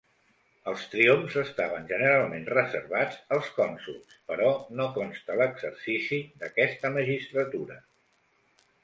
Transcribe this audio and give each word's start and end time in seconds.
Els 0.69 0.85
triomfs 0.91 1.35
estaven 1.41 1.83
generalment 1.91 2.47
reservats 2.53 3.19
als 3.37 3.51
cònsols, 3.57 4.15
però 4.31 4.47
no 4.79 4.87
consta 4.97 5.37
l'exercici 5.43 6.19
d'aquesta 6.45 6.93
magistratura. 6.97 7.79